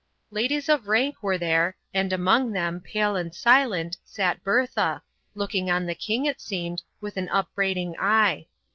Ladies 0.31 0.67
of 0.67 0.87
rank 0.87 1.17
were 1.21 1.37
there, 1.37 1.77
and 1.93 2.11
among 2.11 2.53
them, 2.53 2.79
pale 2.83 3.15
and 3.15 3.35
silent, 3.35 3.97
sat 4.03 4.43
Bertha, 4.43 5.03
looking 5.35 5.69
on 5.69 5.85
the 5.85 5.93
king, 5.93 6.25
it 6.25 6.41
seemed, 6.41 6.81
with 7.01 7.17
an 7.17 7.29
upbraiding 7.29 7.95
eye. 7.99 8.47